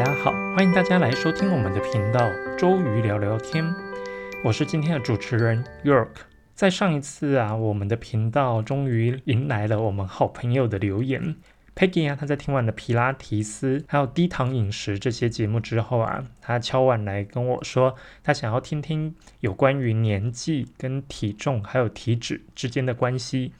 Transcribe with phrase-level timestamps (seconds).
[0.00, 2.26] 大家好，欢迎大家来收听我们的频道
[2.56, 3.62] 周瑜聊聊天。
[4.42, 6.08] 我是今天的主持人 York。
[6.54, 11.36] 在上一次啊，我们的频道终于迎来了我们好朋友的留言。
[11.76, 23.52] Peggy 啊，他在听完了皮拉提斯还有低糖饮食这些节目之后啊，他敲碗来跟我说，他想要听听有关于年纪跟体重还有体脂之间的关系。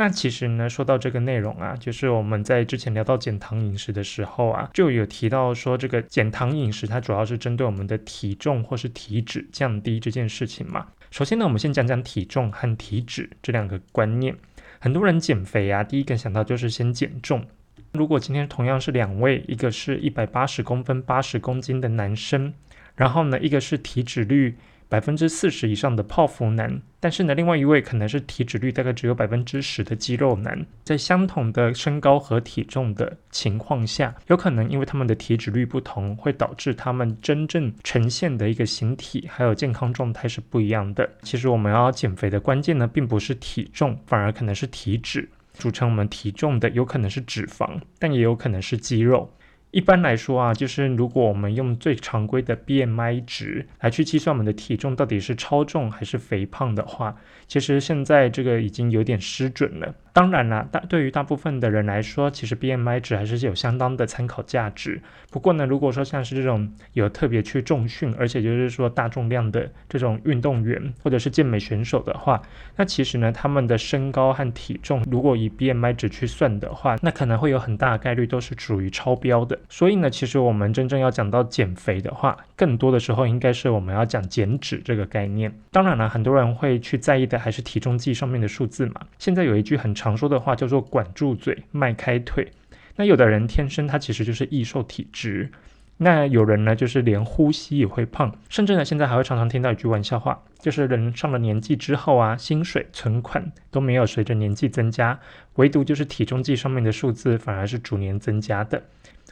[0.00, 10.86] 那其实呢，说到这个内容啊，就是我们在之前聊到减糖饮食的时候啊，就有提到说，这个减糖饮食它主要是针对我们的体重或是体脂降低这件事情嘛。
[11.10, 14.36] 首先呢，我们先讲讲体重和体脂这两个观念。
[14.78, 17.44] 很多人减肥啊，第一个想到就是先减重。
[17.90, 22.54] 如果今天同样是两位，一个是一百八十公分、八十公斤的男生，
[22.94, 24.56] 然后呢，一个是体脂率。
[24.88, 41.08] 百分之四十以上的泡芙男，但是呢，另外一位可能是体脂率大概只有百分之十的肌肉男，在相同的身高和体重的情况下，有可能因为他们的体脂率不同，会导致他们真正呈现的一个形体还有健康状态是不一样的。
[41.22, 45.28] 其实我们要减肥的关键呢，并不是体重，反而可能是体脂。
[45.52, 49.28] 组成我们体重的有可能是脂肪，但也有可能是肌肉。
[49.70, 57.16] 一般来说啊，就是如果我们用最常规的 BMI 值来去计算我们的体重到底是超重还是肥胖的话，
[57.46, 59.94] 其实现在这个已经有点失准了。
[60.12, 65.00] 当然啦，大对于大部分的人来说，其实 BMI 值还是有相当的参考价值。
[65.30, 72.40] 不过呢，如果说像是这种有特别去重训，而且就是说大重量的这种运动员或者是健美选手的话，
[72.76, 79.58] 那其实呢，他们的身高和体重如果以 BMI 值去算的话，那可能会有很大概率都是属于超标的。
[79.68, 85.52] 所以呢，其实我们真正要讲到减肥的话，更多的时候应该是我们要讲减脂这个概念。
[85.70, 89.02] 当然了，很多人会去在意的还是体重计上面的数字嘛。
[89.18, 89.94] 现在有一句很。
[89.98, 92.52] 常说的话叫做“管住嘴，迈开腿”。
[92.94, 95.50] 那有的人天生他其实就是易瘦体质，
[95.98, 105.18] 那有人呢就是连呼吸也会胖，甚至呢现在还会常常听到一句玩笑话，就是人上了年纪之后啊，薪水、存款都没有随着年纪增加，
[105.56, 108.82] 唯独就是体重计上面的数字反而是逐年增加的。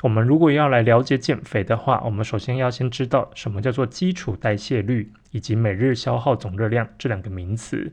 [0.03, 7.91] 我们如果要来了解减肥的话，我们首先要先知道什么叫做基础代谢率以及每日消耗总热量这两个名词。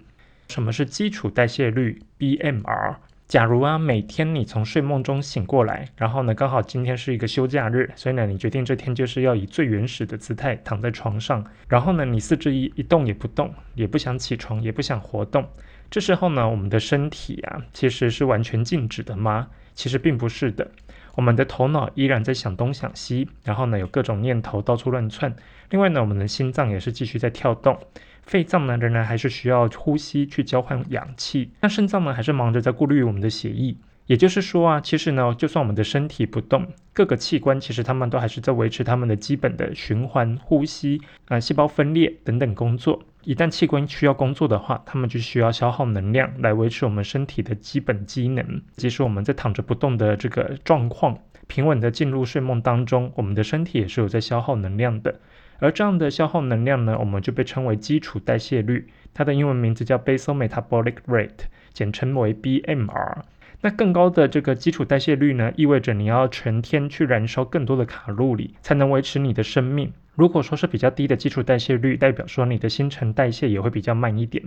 [0.49, 2.95] 什么是基础代谢率 （BMR）？
[3.27, 15.47] 假如啊，每天你从睡梦中醒过来，然后呢，刚好今天是一个休假日，所以呢，你决定这天就是要以最原始的姿态躺在床上，然后呢，你四肢一一动也不动，也不想起床，也不想活动。
[15.89, 19.47] 这时候呢，我们的身体啊，其实是完全静止的吗？
[19.73, 20.69] 其实并不是的。
[21.15, 25.35] 我们的头脑依然在想东想西，然后呢，有各种念头到处乱窜。
[25.69, 27.79] 另外呢，我们的心脏也是继续在跳动，
[28.25, 33.75] 肺脏呢仍然还是需要呼吸去交换氧气，那肾脏呢还是忙着在过滤我们的血液。
[34.05, 43.01] 也就是说啊，其实呢，就算我们的身体不动，各个器官其实他们都还是在维持他们的基本的循环、呼吸啊、细胞分裂等等工作。
[43.23, 48.61] 一旦器官需要工作的话，他们就需要消耗能量来维持我们身体的基本机能。
[48.75, 51.17] 即使我们在躺着不动的这个状况，
[51.47, 55.17] 平稳的进入睡梦当中，我们的身体也是有在消耗能量的。
[55.59, 63.17] 而这样的消耗能量呢，我们就被称为基础代谢率，它的英文名字叫 basal metabolic rate，简称为 BMR。
[63.61, 69.93] 那更高的这个基础代谢率呢，意味着你要全天去燃烧更多的卡路里，才能维持你的生命。
[70.15, 74.43] 如果说是比较低的基础代谢率，代表说你的新陈代谢也会比较慢一点。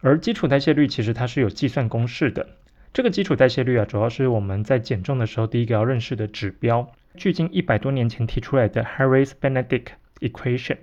[0.00, 2.46] 而基础代谢率其实它是有计算公式的。
[2.94, 6.90] 这个基础代谢率啊，主要是我们在减重的时候第一个要认识的指标。
[7.16, 9.86] 距今一百多年前提出来的 Harris-Benedict
[10.20, 10.78] equation，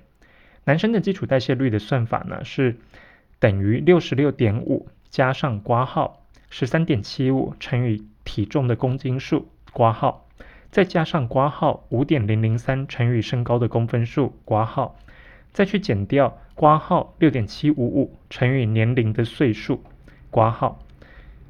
[0.64, 2.76] 男生的基础代谢率的算法呢是
[3.40, 10.28] 等于六十六点五加上挂号十三点七五乘以体重的公斤数挂号。
[10.70, 14.98] 再加上挂号五点零零三乘以身高的公分数挂号，
[15.52, 19.84] 再去减掉挂号六点七五五乘以年龄的岁数
[20.30, 20.80] 挂号。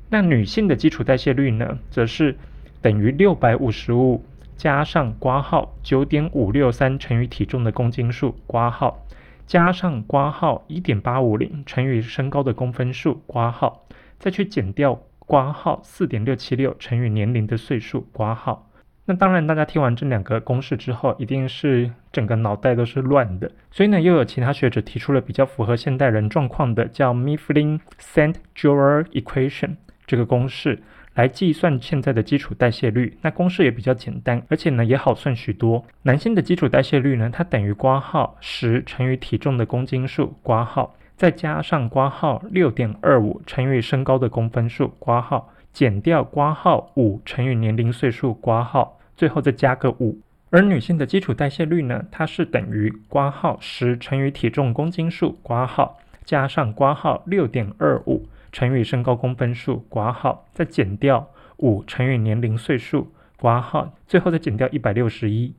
[0.09, 2.35] 那女性的基础代谢率呢，则是
[2.81, 4.25] 等于六百五十五
[4.61, 9.03] 加上挂号九点五六三乘以体重的公斤数挂号，
[9.47, 13.87] 加上挂号一点八五零乘以身高的公分数挂号，
[14.19, 18.69] 再去减掉挂号四点六七六乘以年龄的岁数挂号。
[19.05, 23.51] 那当然，大家听完这两个公式之后，一定是整个脑袋都是乱的。
[23.71, 28.35] 所以呢，又有其他学者提出了比较符合现代人状况的，叫 Mifflin-St.
[28.55, 33.17] Jeor Equation 这个公式来计算现在的基础代谢率。
[33.21, 35.85] 那公式也比较简单，而且呢也好算许多。
[36.03, 45.51] 男性的基础代谢率呢，它等于挂号十乘以体重的公斤数挂号，再加上挂号六点二五乘以身高的公分数挂号。
[45.73, 50.19] 减掉挂号五乘以年龄岁数挂号，最后再加个五。
[50.49, 65.55] 而女性的基础代谢率呢，它是等于挂号十乘以体重公斤数挂号加上挂号六点二五乘以身高公分数括号再减掉五乘以年龄岁数括号，最后再减掉一百六十一。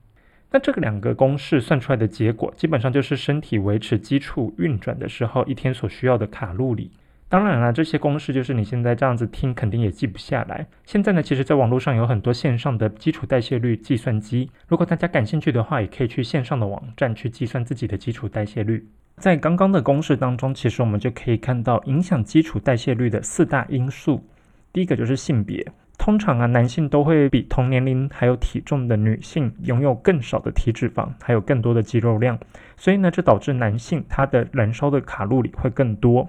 [0.50, 6.91] 那这个两个公式算出来的结果，基本上就是身体维持基础运转的时候一天所需要的卡路里。
[7.29, 10.67] 当然了，这些公式就是你现在这样子听，肯定也记不下来。
[10.85, 18.87] 现在呢，其实在网络上有很多线上的基础代谢率计算机，如果大家感兴趣的话，也可以去线上的网站去计算自己的基础代谢率。
[19.17, 24.26] 在刚刚的公式当中，其实我们就可以看到影响基础代谢率的四大因素。
[24.73, 25.64] 第一个就是性别，
[25.99, 32.38] 通常啊，男性都会比同年龄还有体重的女性拥有更少的体脂肪，还有更多的肌肉量，
[32.76, 36.29] 所以呢，这导致男性他的燃烧的卡路里会更多。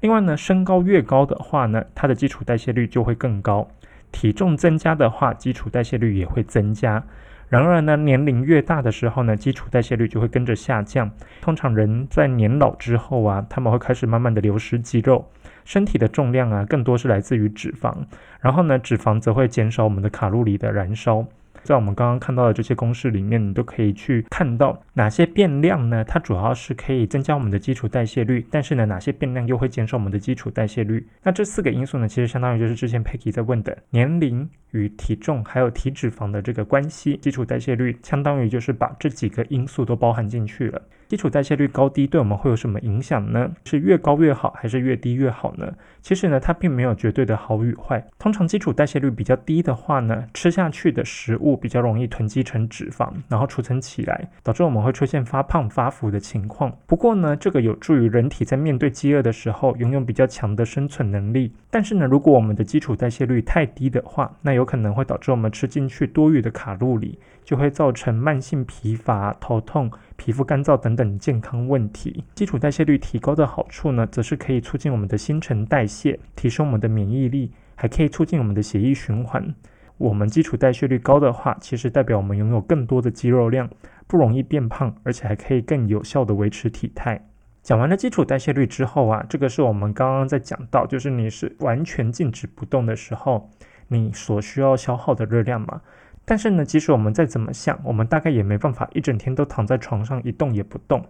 [0.00, 3.68] 另外呢，身高越高的话呢，它的基础代谢率就会更高；
[4.10, 7.04] 体重增加的话，基础代谢率也会增加。
[7.48, 11.10] 然而呢，年龄越大的时候呢，基础代谢率就会跟着下降。
[11.40, 15.30] 通常人在年老之后啊，他们会开始慢慢的流失肌肉，
[15.64, 17.94] 身体的重量啊，更多是来自于脂肪。
[18.40, 21.24] 然后呢，脂肪则会减少我们的卡路里的燃烧。
[21.66, 26.04] 在我们刚刚看到的这些公式里面，你都可以去看到哪些变量呢？
[26.04, 31.06] 它主要是可以增加我们的基础代谢率，但是呢，哪些变量又会减少我们的基础代谢率？
[31.24, 40.80] 那这四个因素呢，其实相当于就是之前 Peggy 在问的年龄与体重还有体脂肪的这个关系，基础代谢率相当于就是把这几个因素都包含进去了。
[41.08, 43.52] 基础代谢率高低对我们会有什么影响呢？
[43.64, 45.72] 是越高越好，还是越低越好呢？
[46.02, 48.04] 其实呢，它并没有绝对的好与坏。
[48.18, 56.70] 通常基础代谢率比较低的话呢，吃下去的食物比较容易囤积成脂肪，然后储存起来，导致我们会出现发胖发福的情况。
[56.86, 61.52] 不过呢，这个有助于人体在面对饥饿的时候拥有比较强的生存能力。
[61.70, 69.90] 但是呢，如果我们的基础代谢率太低的话，那有可能会导致我们吃进去多余的卡路里，就会造成慢性疲乏、头痛。
[70.16, 79.54] 皮肤干燥等等健康问题，基础代谢率提高的好处呢，则是可以促进我们的新陈代谢，提升我们的免疫力，还可以促进我们的血液循环。
[79.98, 83.70] 我们基础代谢率高的话，其实代表我们拥有更多的肌肉量，
[84.06, 87.28] 不容易变胖，而且还可以更有效的维持体态。
[87.62, 93.50] 讲完了基础代谢率之后啊，这个是我们刚刚在讲到，就是你是完全静止不动的时候，
[93.88, 95.80] 你所需要消耗的热量嘛。
[96.24, 101.04] 但是呢，即使我们再怎么想，我们大概也没办法一整天都躺在床上一动也不动。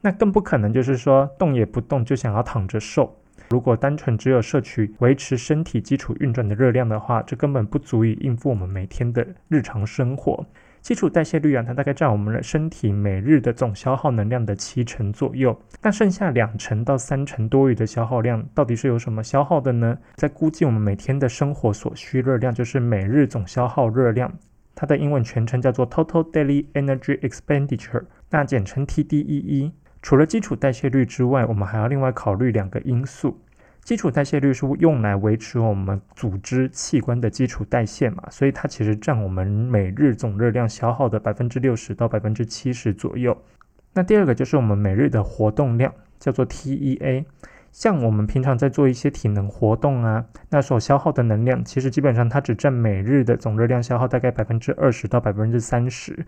[0.00, 3.16] 那更不可能就是说动也不动就想要躺着瘦。
[3.50, 10.44] 如果单纯只有摄取维持身体基础运转的热量的话，这根本不足以应付我们每天的日常生活。
[10.80, 15.60] 基础代谢率啊，它大概占我们的身体每日的总消耗能量的七成左右。
[15.82, 19.98] 那剩下两成到三成多余的消耗量，到底是有什么消耗的呢？
[20.14, 24.32] 在估计我们每天的生活所需热量，就是每日总消耗热量，
[24.76, 29.72] 它的英文全称叫做 Total Daily Energy Expenditure，那简称 TDEE。
[30.06, 33.40] 除了基础代谢率之外，我们还要另外考虑两个因素。
[33.82, 43.36] 基础代谢率是用来维持我们组织器官的基础代谢嘛，所以它其实占我们每日总热量消耗的百分之六十到百分之七十左右。
[43.94, 47.24] 那第二个就是我们每日的活动量，叫做 TEA。
[47.72, 56.24] 像我们平常在做一些体能活动啊，那所消耗的能量，其实基本上它只占每日的总热量消耗大概百分之二十到百分之三十。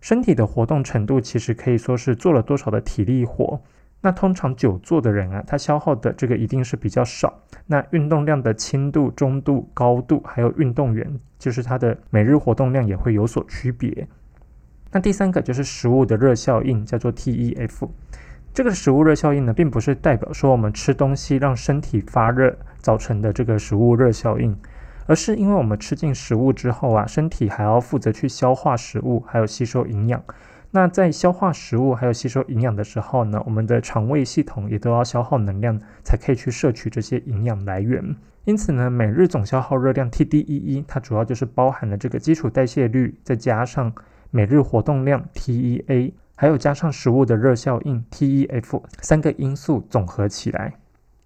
[0.00, 3.60] 身体的活动程度其实可以说是做了多少的体力活。
[4.02, 7.38] 那通常久坐的人啊，他消耗的这个一定是比较少。
[7.66, 14.08] 那运动量的轻度、中度、高度，还有运动员，就是他的每日活动量也会有所区别。
[14.90, 17.88] 那第三个就是食物的热效应，叫做 TEF。
[18.54, 24.56] 这个食物热效应呢，并不是代表说我们吃东西让身体发热造成的这个食物热效应，
[25.10, 30.22] 而是因为我们吃进食物之后啊，身体还要负责去消化食物，还有吸收营养。
[30.70, 38.14] 那在消化食物还有吸收营养的时候呢，我们的肠胃系统也都要消耗能量，才可以去摄取这些营养来源。
[38.44, 43.92] 因此呢，每日总消耗热量 TDEE 它主要就是包含了这个基础代谢率，再加上
[44.30, 50.74] 每日活动量 TEA，还有加上食物的热效应 TEF 三个因素总合起来。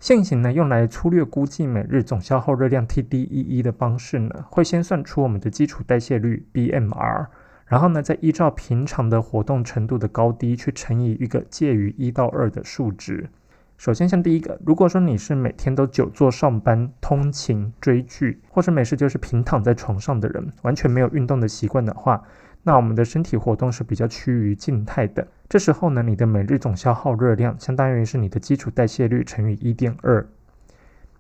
[0.04, 7.28] 现行呢，用来粗略估计每日总消耗热量 TDEE 的方式呢，会先算出我们的基础代谢率 BMR。
[7.64, 13.30] 然后呢，再依照平常的活动程度的高低去乘以一个介于一到二的数值。
[13.78, 22.23] 首先，像第一个，如果说你是每天都久坐上班、通勤、追剧，或者没事就是平躺在床上的人，完全没有运动的习惯的话，
[22.62, 25.26] 那我们的身体活动是比较趋于静态的。
[25.54, 30.26] 这时候呢，你的每日总消耗热量相当于是你的基础代谢率乘以一点二。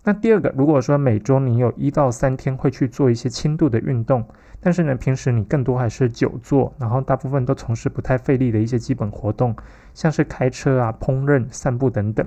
[0.02, 4.26] 那第二个，如果说每周你有一到三天会去做一些轻度的运动，
[4.58, 9.54] 但是呢，平时你更多还是久坐，然后大部分都从事不太费力的一些基本活动，
[9.94, 12.26] 像是开车啊、烹饪、散步等等，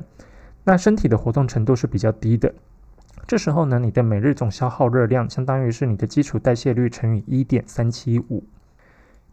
[0.64, 2.54] 那身体的活动程度是比较低的。
[3.28, 8.46] 这时候呢，你的每日总消耗热量相当于是你的基础代谢率乘以一点三七五。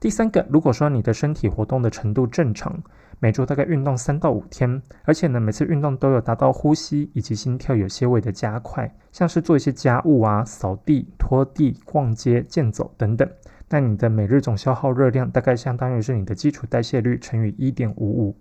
[0.01, 2.83] 第三个，如果说你的身体活动的程度正常。
[3.21, 13.27] 每周大概运动三到五天，而且呢，每次运动都有达到呼吸以及心跳有些微的加快，像是做一些家务啊、扫地、拖地、逛街、健走等等。
[13.71, 18.37] 那你的每日总消耗热量大概相当于是你的基础代谢率乘以一点五五。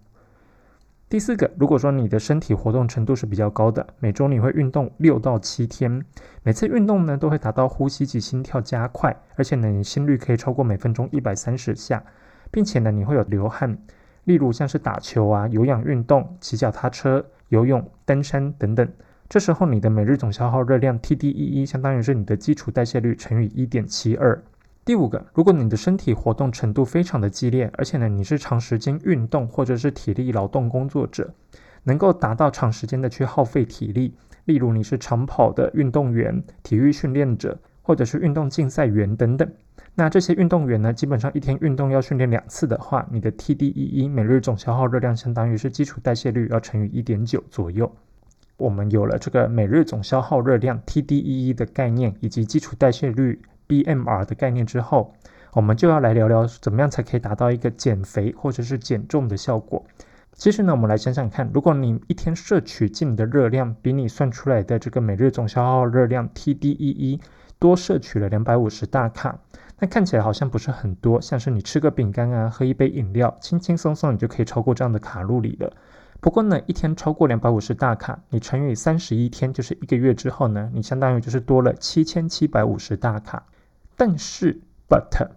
[1.13, 6.03] 第四个，如果说你的身体活动程度是比较高的，每周你会运动六到七天，
[6.41, 12.03] 每次运动呢都会达到呼吸及心跳加快，而且呢你心率可以超过每分钟一百三十下，
[12.49, 13.77] 并且呢你会有流汗。
[14.23, 18.89] 例如像是打球啊、有氧运动、骑脚踏车、游泳、登山等等，
[19.29, 24.43] 这时候你的每日总消耗热量 TDEE 相当于是你的基础代谢率乘以一点七二。
[24.85, 31.33] 第五个，如果你的身体活动程度非常的激烈，而且呢你是长时间运动或者是体力劳动工作者，
[31.83, 34.13] 能够达到长时间的去耗费体力，
[34.43, 39.49] 例如你是长跑的运动员、体育训练者或者是运动竞赛员等等。
[39.95, 47.89] 那这些运动员呢，基本上一天运动要训练两次的话，你的 TDEE 每日总消耗热量相当于是基础代谢率要乘以一点九左右。
[48.57, 55.13] 我们有了这个每日总消耗热量 TDEE 的概念，以及基础代谢率 BMR 的概念之后，
[55.53, 59.85] 我们就要来聊聊怎么样才可以达到一个减肥或者是减重的效果。
[60.33, 67.19] 其实呢，我们来想想看，如果你一天摄取进的热量比你算出来的这个每日总消耗热量 TDEE
[67.59, 69.37] 多摄取了两百五十大卡。
[69.79, 75.71] 那看起来好像不是很多，像是你吃个饼干啊，喝一杯饮料，轻轻松松你就可以超过这样的卡路里了。
[76.19, 83.43] 不过呢，一天超过两百五十大卡，你乘以三十一天，就是一个月之后呢，你相当于就是多了七千七百五十大卡。
[83.95, 84.59] 但是
[84.89, 85.29] ，but，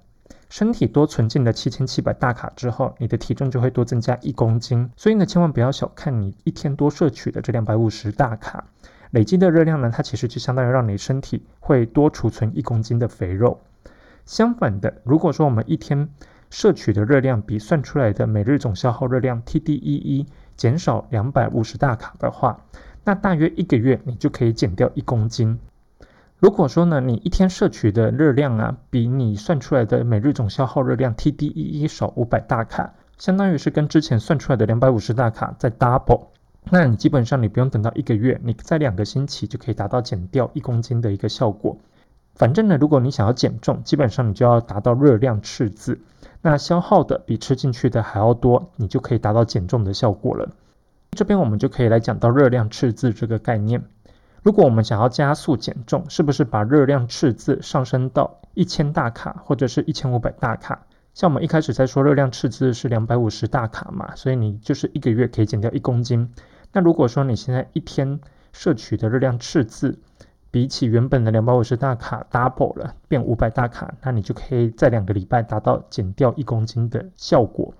[0.49, 4.91] 身体多存进了七千七百大卡之后，你的体重就会多增加一公斤。
[4.97, 8.65] 所以呢，千万不要小看你一天多摄取的这两百五十大卡，
[9.11, 13.61] 累积的热量呢，它其实就相当于让你身体会多储存一公斤的肥肉。
[14.25, 16.09] 相反的，如果说我们一天
[16.51, 22.65] 摄取的热量比算出来的每日总消耗热量 TDEE 减少两百五十大卡的话，
[23.05, 25.59] 那大约一个月你就可以减掉一公斤。
[26.39, 36.27] 如果说呢，你一天摄取的热量啊，比你算出来的每日总消耗热量 TDEE 少五百大卡，相当于是跟之前算出来的两百五十大卡再 double，
[36.71, 41.79] 那你基本上你不用等到一个月，你在两个星期就可以达到减掉一公斤的一个效果。
[42.35, 46.01] 反正呢，如果你想要减重，基本上你就要达到热量赤字，
[46.43, 50.51] 那消耗的比吃进去的还要多，你就可以达到减重的效果了。
[51.13, 53.85] 这边我们就可以来讲到热量赤字这个概念。
[54.47, 60.87] 如果我们想要加速减重，是不是把热量赤字上升到一千大卡或者是一千五百大卡？
[61.15, 66.33] 像我们一开始在说热量赤字是两百五十大卡嘛，所以你就是一个月可以减掉一公斤。
[66.71, 68.21] 那如果说你现在一天
[68.53, 69.99] 摄取的热量赤字，
[70.53, 77.75] 比起原本的两百五十大卡 double 了，变五百大卡，那你就可以在两个礼拜达到减掉一公斤的效果。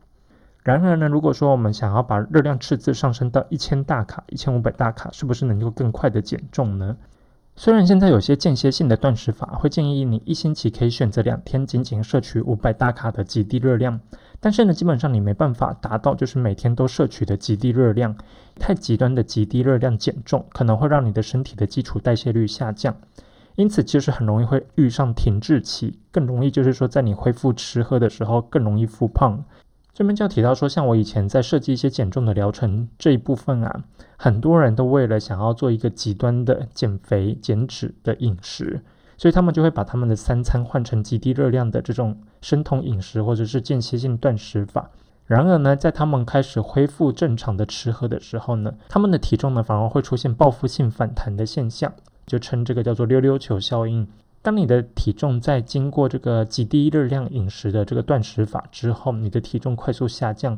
[0.67, 6.97] 然而呢，如果说我们想要把热量赤字上升到一千大卡、一千五百大卡，是不是能够更快的减重呢？
[7.55, 14.01] 虽然现在有些间歇性的断食法会建议你一星期可以选择两天仅仅摄取五百大卡的极低热量。
[14.41, 18.17] 但是呢，基本上你没办法达到就是每天都摄取的极低热量，
[18.59, 22.97] 太极端的极低热量减重可能会让你的身体的基础代谢率下降，
[23.55, 29.45] 因此其实很容易会遇上停滞期，更容易就是说在你恢复吃喝的时候更容易复胖。
[29.97, 33.83] 这边就要提到说，像我以前在设计一些减重的疗程这一部分啊，
[34.19, 38.83] 很多人都为了想要做一个极端的减肥减脂的饮食。
[39.17, 44.91] 所以他们就会把他们的三餐换成极低热量的这种生酮饮食，或者是间歇性断食法。
[45.25, 51.91] 然而呢，在他们开始恢复正常的吃喝的时候呢，他们的体重呢反而会出现报复性反弹的现象，
[52.27, 54.07] 就称这个叫做溜溜球效应。
[54.47, 60.57] 当你的体重在经过这个极低热量饮食的这个断食法之后，你的体重快速下降。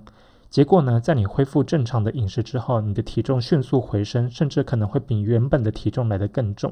[0.51, 6.71] 结果呢，在你恢复正常的饮食之后，你的体重迅速回升，甚至可能会比原本的体重来得更重。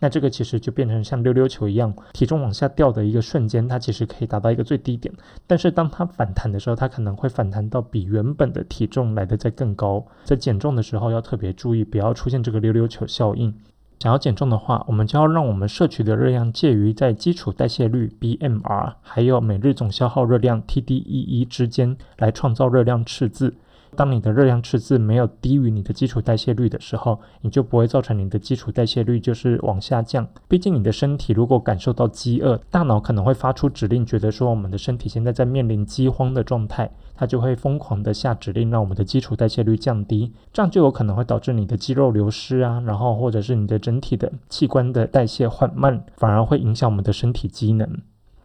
[0.00, 5.14] 那这个其实就变成像溜溜球一样，体重往下掉的一个瞬间，它其实可以达到一个最低点。
[5.46, 10.04] 但是当它反弹的时候，它可能会反弹到比原本的体重来的再更高。
[10.24, 13.54] 在减重的时候要特别注意，不要出现这个溜溜球效应。
[13.98, 23.54] 想要减重的话，我们就要让我们摄取的热量介于在基础代谢率 （BMR） 还有每日总消耗热量 （TDEE） 之间，来创造热量赤字。
[23.96, 30.28] 当你的热量赤字没有低于你的基础代谢率的时候，你就不会造成你的基础代谢率就是往下降。
[30.46, 40.32] 毕竟你的身体如果感受到饥饿，大脑可能会发出指令，觉得说我们的身体现在在面临饥荒的状态，它就会疯狂的下指令，让我们的基础代谢率降低。
[40.52, 47.88] 这样就有可能会导致你的肌肉流失啊，然后或者是你的整体的器官的代谢缓慢，反而会影响我们的身体机能。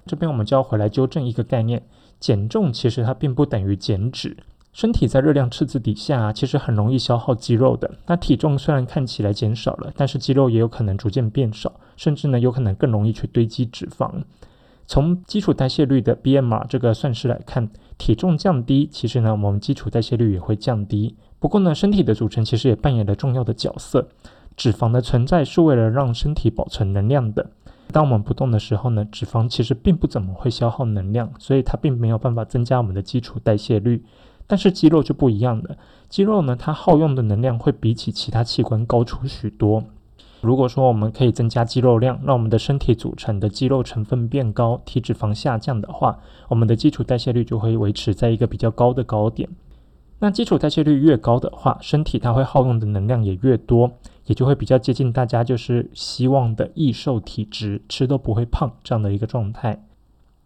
[0.06, 1.84] 这边我们就要回来纠正一个概念：
[2.20, 4.38] 减重其实它并不等于减脂。
[4.74, 7.92] 身体在热量赤字底下，啊其实很容易消耗肌肉的。
[8.08, 14.24] 那体重虽然看起来减少了，但是肌肉也有可能逐渐变少，甚至呢有可能更容易去堆积脂肪。
[14.88, 21.16] 从基础代谢率的 BMR 这个算式来看，体重降低，其实呢我们基础代谢率也会降低。
[21.40, 24.08] 不过呢，身体的组成其实也扮演了重要的角色。
[24.58, 27.52] 脂肪的存在是为了让身体保存能量的。
[27.92, 34.04] 当我们不动的时候呢，脂肪其实并不怎么会消耗能量，所以它并没有办法增加我们的基础代谢率。
[34.52, 35.78] 但是肌肉就不一样了，
[36.10, 39.82] 肌肉呢，它耗用的能量会比起其他器官高出许多。
[40.42, 49.48] 如果说我们可以增加肌肉量，让我们的身体组成的肌肉成分变高，体脂肪下降的话，我们的基础代谢率就会维持在一个比较高的高点。
[50.20, 53.90] 那基础代谢率越高的话，身体它会耗用的能量也越多，
[54.26, 59.86] 也就会比较接近大家就是希望的易瘦体质，吃都不会胖这样的一个状态。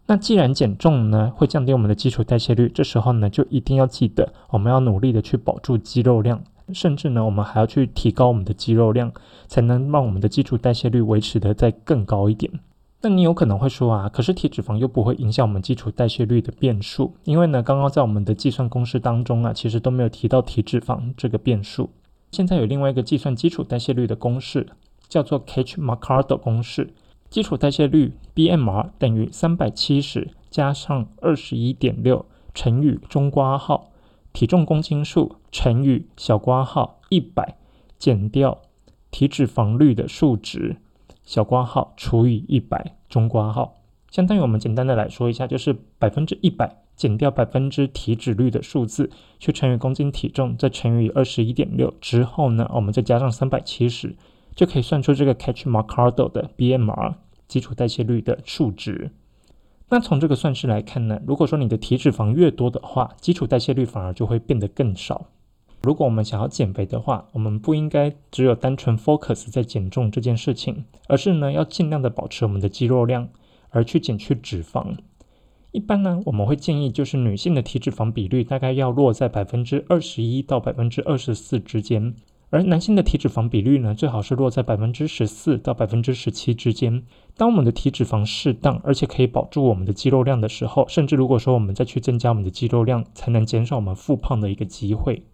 [0.08, 6.40] 那既然减重呢会降低我们的基础代谢率，这时候呢就一定要记得，我们要努力的去保住肌肉量，
[6.72, 9.10] 甚至呢我们还要去提高我们的肌肉量，
[9.48, 12.52] 才能让我们的基础代谢率维持的再更高一点。
[13.02, 21.90] 那你有可能会说啊，可是体脂肪又不会影响我们基础代谢率的变数，因为呢刚刚在我们的计算公式当中啊，其实都没有提到体脂肪这个变数。
[22.30, 24.68] 现在有另外一个计算基础代谢率的公式，
[25.08, 26.94] 叫做 c a t c h m a c a r d o 公式。
[27.28, 33.90] 基础代谢率 BMR 等于三百七十加上二十一点六乘以中括号
[34.32, 37.56] 体重公斤数乘以小括号一百
[37.98, 38.62] 减掉
[39.10, 40.76] 体脂肪率的数值
[41.24, 43.74] 小括号除以一百中括号，
[44.10, 49.10] 相当于我们简单的来说一下，就是百分之一百减掉百分之体脂率的数字，
[49.40, 54.14] 去乘以公斤体重，再乘以二十一点六之后呢，我们再加上三百七十。
[54.56, 57.14] 就可以算出这个 catch macardo 的 BMR
[57.46, 59.12] 基础代谢率的数值。
[59.88, 65.26] 那从这个算式来看呢，如果说你的体脂肪越多的话，基础代谢率反而就会变得更少。
[65.82, 73.28] 如果我们想要减肥的话，我们不应该只有单纯 focus 在减重这件事情，而是呢要尽量的保持我们的肌肉量，
[73.68, 74.96] 而去减去脂肪。
[75.70, 82.14] 一般呢，我们会建议就是女性的体脂肪比率大概要落在百分之二十一到百分之二十四之间。
[82.50, 87.02] 而男性的体脂肪比率呢，最好是落在百分之十四到百分之十七之间。
[87.36, 95.24] 当我们的体脂肪适当，而且可以保住我们的肌肉量的时候，甚至如果说我们再去增加我们的肌肉量，才能减少我们复胖的一个机会。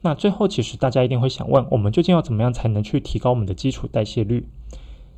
[0.00, 4.46] 那最后，其实大家一定会想问，我们究竟要怎么样才能去提高我们的基础代谢率？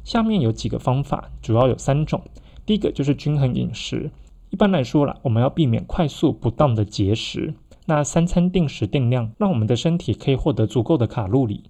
[0.03, 2.23] 下面有几个方法，主要有三种。
[2.67, 4.11] 第一个就是均衡饮食。
[4.49, 7.55] 一般来说啦，我们要避免快速不当的节食。
[7.91, 11.65] 那三餐定时定量，让我们的身体可以获得足够的卡路里，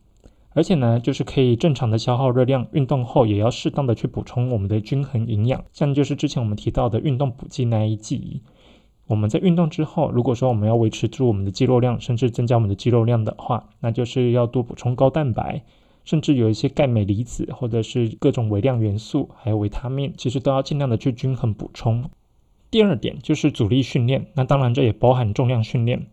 [0.51, 2.67] 而且呢，就是可以正常的消耗热量。
[2.73, 8.43] 运动后也要适当的去补充我们的均衡营养，像就是之前我们提到的运动补剂那一剂。
[9.07, 15.63] 我们在运动之后，如果说我们要维持住我们的肌肉量，甚至增加我们的肌肉量的话，那就是要多补充高蛋白，
[16.05, 22.11] 甚至有一些钙镁离子或者是各种微量元素，还有维他命，其实都要尽量的去均衡补充。
[22.71, 26.07] 第二点就是阻力训练，那当然这也包含重量训练。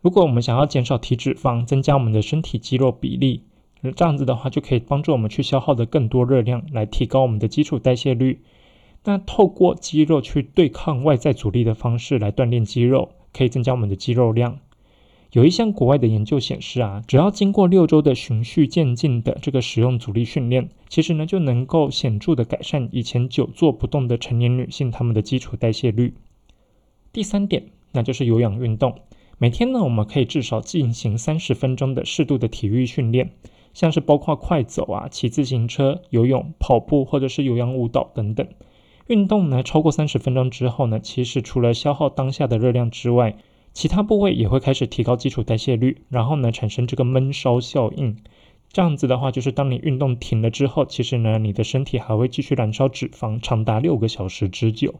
[0.00, 3.44] 如果我们想要减少体脂肪，增加我们的身体肌肉比例，
[3.94, 8.42] 这样子的话就可以帮助我们去消耗的更多热量，来提高我们的基础代谢率。
[9.04, 14.58] 那透过肌肉去对抗外在阻力的方式来锻炼肌肉，可以增加我们的肌肉量。
[15.32, 26.14] 有一项国外的研究显示啊，只要经过六周的循序渐进的这个使用阻力训练，其实呢就能够显著的改善以前久坐不动的成年女性她们的基础代谢率。
[27.12, 28.94] 第三点，那就是有氧运动。
[29.38, 33.30] 每天呢，我们可以至少进行三十分钟的适度的体育训练，
[33.72, 38.46] 像是包括快走啊、骑自行车、游泳、跑步或者是有氧舞蹈等等。
[39.06, 43.36] 运动呢超过三十分钟之后呢，其实除了消耗当下的热量之外，
[43.72, 48.16] 其他部位也会开始提高基础代谢率，然后呢产生这个闷烧效应。
[48.72, 54.94] 这样子的话，就是当你运动停了之后，其实呢你的身体还会继续燃烧脂肪，长达六个小时之久。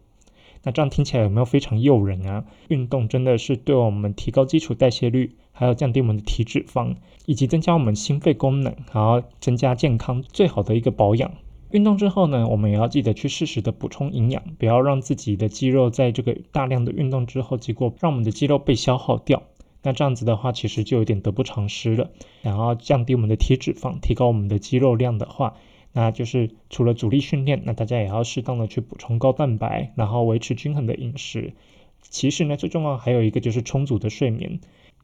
[0.62, 2.44] 那这样听起来有没有非常诱人啊？
[2.68, 11.33] 运动真的是对我们提高基础代谢率，还有降低我们的体脂肪，以及增加我们心肺功能，还要增加健康最好的一个保养。
[11.72, 19.42] 运动之后呢，我们也要记得去适时的补充营养，不要让自己的肌肉在这个大量的运动之后，结果让我们的肌肉被消耗掉。
[19.83, 22.11] 那这样子的话，其实就有点得不偿失了。
[22.42, 25.54] 想要降低我们的体脂肪，提高我们的肌肉量的话，
[25.92, 31.54] 那就是除了阻力训练，那大家也要适当的去补充高蛋白，然后维持均衡的饮食。
[32.02, 34.61] 其实呢，最重要还有一个就是充足的睡眠。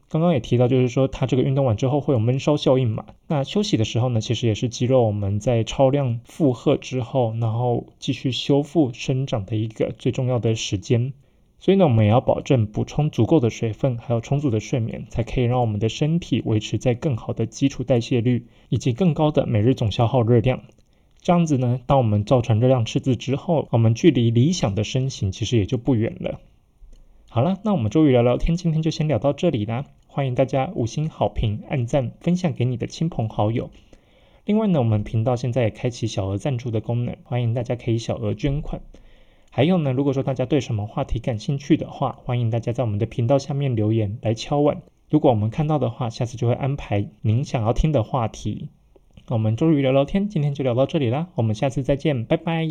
[0.09, 3.05] 刚刚也提到，就是说它这个运动完之后会有闷烧效应嘛。
[3.27, 11.13] 那休息的时候呢，其实也是肌肉我们在超量负荷之后，然后继续修复生长的一个最重要的时间。
[11.59, 20.61] 所以呢，我们也要保证补充足够的水分，还有充足的睡眠，才可以让我们的身体维持在更好的基础代谢率，以及更高的每日总消耗热量。
[21.19, 26.39] 这样子呢，当我们造成热量赤字之后，我们距离理想的身形其实也就不远了。
[27.29, 29.85] 好了，那我们周瑜聊聊天，今天就先聊到这里啦。
[30.07, 33.69] 欢迎大家五星好评、按赞、分享给你的亲朋好友。
[34.45, 38.81] 另外呢，我们频道现在也开启小额赞助的功能，欢迎大家可以小额捐款。
[39.51, 44.81] 还有呢，如果说大家对什么话题感兴趣的话，欢迎大家在我们的频道下面留言来敲碗。
[45.09, 48.69] 如果我们看到的话，下次就会安排您想要听的话题。
[49.27, 52.65] 我们周瑜聊聊天，今天就聊到这里啦，我们下次再见，拜拜。